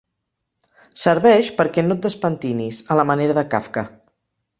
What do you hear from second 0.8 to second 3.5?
Serveix perquè no et despentinis, a la manera de